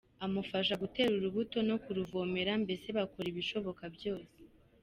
[0.25, 4.37] amufasha gutera urubuto no kuruvomerera mbese bakora ibishoboka byose.